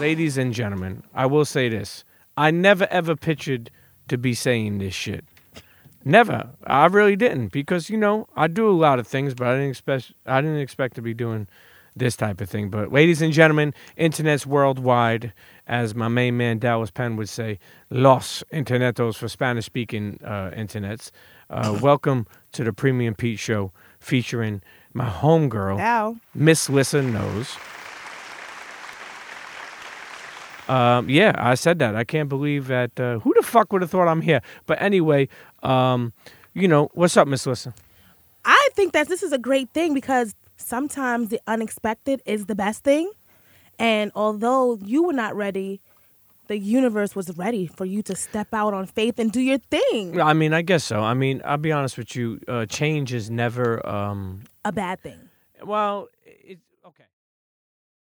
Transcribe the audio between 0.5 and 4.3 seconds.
gentlemen, I will say this: I never ever pictured to